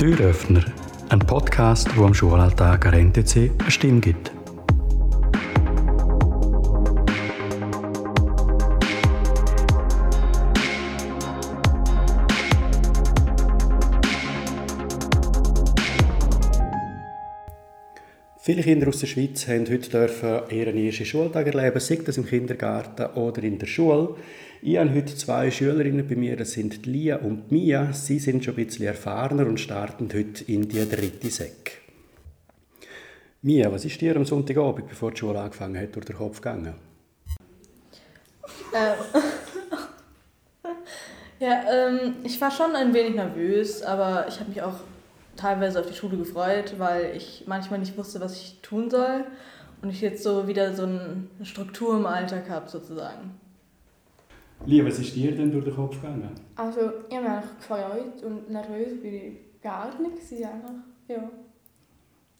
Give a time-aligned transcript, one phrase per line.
[0.00, 0.64] Türöffner,
[1.10, 4.32] ein Podcast, wo am Schulalltag an NTC eine Stimme gibt.
[18.38, 23.04] Viele Kinder aus der Schweiz haben heute ihren ersten Schultag erleben, sei das im Kindergarten
[23.18, 24.16] oder in der Schule.
[24.62, 27.94] Ich habe heute zwei Schülerinnen bei mir, das sind Lia und Mia.
[27.94, 31.80] Sie sind schon ein bisschen erfahrener und starten heute in die dritte Sek.
[33.40, 36.74] Mia, was ist dir am Sonntagabend, bevor die Schule angefangen hat, durch den Kopf gegangen?
[38.74, 38.94] Ähm.
[41.40, 44.80] ja, ähm, ich war schon ein wenig nervös, aber ich habe mich auch
[45.36, 49.24] teilweise auf die Schule gefreut, weil ich manchmal nicht wusste, was ich tun soll
[49.80, 53.40] und ich jetzt so wieder so eine Struktur im Alltag habe sozusagen.
[54.66, 56.28] Lia, was ist dir denn durch den Kopf gegangen?
[56.56, 60.16] Also ich habe mich gefreut und nervös bin ich gar nicht
[61.08, 61.30] Ja.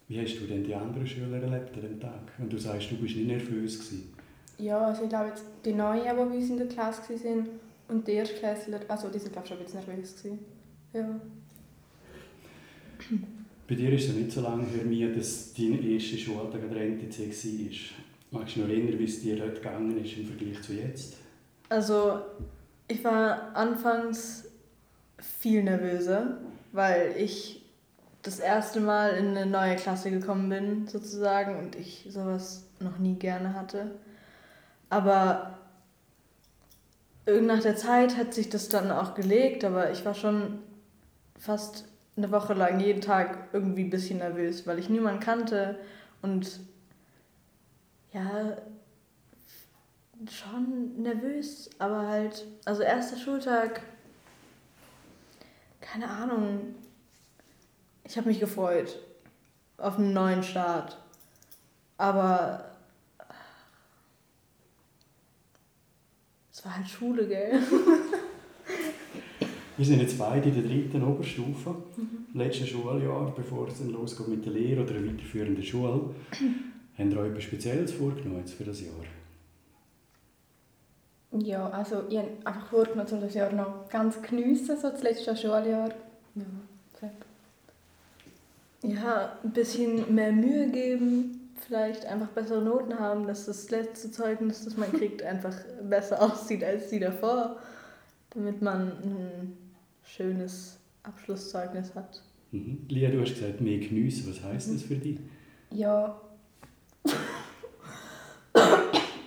[0.08, 2.32] Wie hast du denn die anderen Schüler erlebt an dem Tag?
[2.38, 4.12] Und du sagst, du bist nicht nervös gewesen.
[4.58, 7.48] Ja, also ich glaube jetzt die Neuen, die bei uns in der Klasse waren
[7.88, 10.38] und die Erstklässler, also die waren glaube ich schon ein bisschen nervös gewesen.
[10.92, 11.20] Ja.
[13.66, 16.82] Bei dir ist es nicht so lange her, mir, dass dein erster Schultag an der
[16.82, 18.40] NTC war.
[18.40, 21.16] Magst du noch erinnern, wie es dir dort gegangen ist im Vergleich zu jetzt?
[21.70, 22.20] Also,
[22.88, 24.44] ich war anfangs
[25.18, 26.38] viel nervöser,
[26.72, 27.64] weil ich
[28.22, 33.14] das erste Mal in eine neue Klasse gekommen bin, sozusagen, und ich sowas noch nie
[33.14, 33.92] gerne hatte.
[34.90, 35.58] Aber
[37.27, 40.58] nach der Zeit hat sich das dann auch gelegt, aber ich war schon
[41.38, 41.84] fast
[42.16, 45.78] eine Woche lang jeden Tag irgendwie ein bisschen nervös, weil ich niemanden kannte
[46.22, 46.58] und
[48.12, 48.56] ja,
[50.28, 53.82] schon nervös, aber halt, also erster Schultag,
[55.80, 56.74] keine Ahnung,
[58.05, 58.98] ich habe mich gefreut
[59.78, 60.98] auf einen neuen Start,
[61.96, 62.70] aber
[66.52, 67.61] es war halt Schule, gell?
[69.77, 72.27] Wir sind jetzt beide in der dritten Oberstufe, mhm.
[72.39, 76.14] letzten Schuljahr, bevor es dann losgeht mit der Lehre oder einer weiterführenden Schule.
[76.98, 78.92] Haben ihr euch etwas Spezielles vorgenommen für das Jahr?
[81.42, 85.36] Ja, also ich habe einfach vorgenommen, um das Jahr noch ganz geniessen, so das letzte
[85.36, 85.89] Schuljahr.
[86.39, 86.45] Ja,
[88.83, 94.64] ja, ein bisschen mehr Mühe geben, vielleicht einfach bessere Noten haben, dass das letzte Zeugnis,
[94.64, 97.57] das man kriegt, einfach besser aussieht als die davor,
[98.30, 99.58] damit man ein
[100.02, 102.22] schönes Abschlusszeugnis hat.
[102.52, 102.86] Mhm.
[102.89, 104.30] Lia, du hast gesagt, mehr geniessen.
[104.30, 104.72] Was heisst mhm.
[104.74, 105.18] das für dich?
[105.72, 106.20] Ja.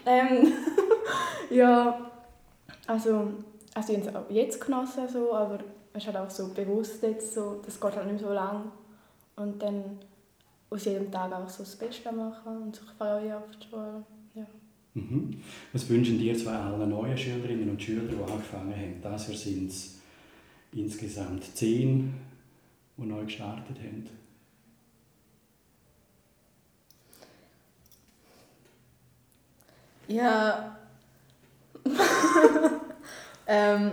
[0.05, 0.53] ähm,
[1.53, 2.11] ja,
[2.87, 3.33] also,
[3.73, 5.59] also ich habe es auch jetzt genossen, so, aber
[5.93, 8.71] es ist halt auch so bewusst jetzt so, das geht halt nicht so lang.
[9.35, 9.99] Und dann
[10.69, 14.03] aus jedem Tag auch so das Beste machen und sich freuen auf die Schule.
[14.35, 14.45] Ja.
[14.95, 15.41] Mhm.
[15.71, 19.01] Was wünschen dir zwei allen neuen Schülerinnen und Schüler, die angefangen haben?
[19.01, 19.99] Das Jahr sind es
[20.71, 22.13] insgesamt zehn,
[22.97, 24.09] die neu gestartet haben.
[30.07, 30.77] Ja.
[33.47, 33.91] ähm,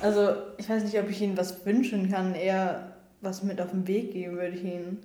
[0.00, 3.86] also, ich weiß nicht, ob ich Ihnen was wünschen kann, eher was mit auf den
[3.86, 4.98] Weg geben würde ich Ihnen.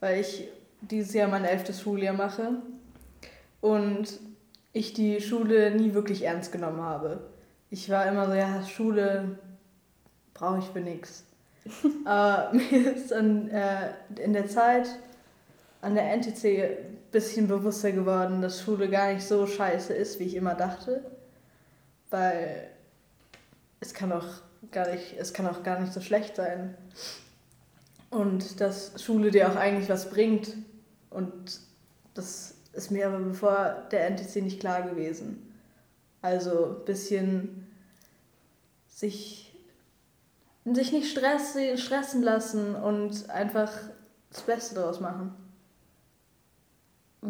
[0.00, 0.48] Weil ich
[0.80, 2.56] dieses Jahr mein elftes Schuljahr mache
[3.60, 4.18] und
[4.72, 7.20] ich die Schule nie wirklich ernst genommen habe.
[7.70, 9.38] Ich war immer so, ja, Schule,
[10.34, 11.24] brauche ich für nichts.
[12.04, 13.90] Aber mir ist an, äh,
[14.22, 14.88] in der Zeit
[15.80, 20.24] an der NTC ein bisschen bewusster geworden, dass Schule gar nicht so scheiße ist, wie
[20.24, 21.04] ich immer dachte.
[22.12, 22.68] Weil
[23.80, 24.26] es kann auch
[24.70, 26.76] gar nicht, es kann auch gar nicht so schlecht sein.
[28.10, 30.54] Und dass Schule dir auch eigentlich was bringt.
[31.10, 31.60] Und
[32.14, 35.52] das ist mir aber bevor der NTC nicht klar gewesen.
[36.20, 37.66] Also ein bisschen
[38.88, 39.42] sich
[40.64, 43.72] sich nicht stressen, stressen lassen und einfach
[44.30, 45.34] das Beste daraus machen.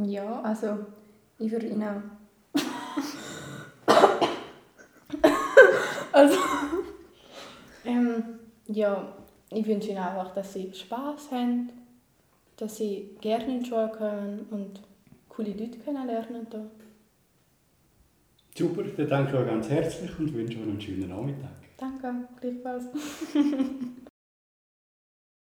[0.05, 0.87] Ja, also
[1.39, 1.83] ich würde ihn
[6.13, 6.37] also,
[7.85, 8.25] ähm,
[8.67, 9.15] ja,
[9.51, 11.71] ich wünsche ihnen einfach, dass sie Spaß haben,
[12.57, 14.81] dass sie gerne in die Schule kommen und
[15.29, 16.47] coole Leute kennenlernen.
[16.51, 16.65] Da.
[18.57, 21.51] Super, dann danke ich euch ganz herzlich und wünsche euch einen schönen Nachmittag.
[21.79, 22.85] Danke, gleichfalls.